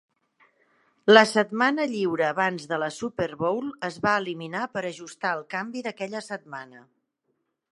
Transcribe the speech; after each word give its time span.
La 1.11 1.21
setmana 1.31 1.85
lliure 1.91 2.25
abans 2.27 2.65
de 2.71 2.79
la 2.83 2.87
Super 2.95 3.27
Bowl 3.43 3.67
es 3.89 3.99
va 4.07 4.15
eliminar 4.23 4.63
per 4.79 4.83
ajustar 4.93 5.35
el 5.41 5.45
canvi 5.55 5.85
d'aquella 5.89 6.23
setmana. 6.31 6.83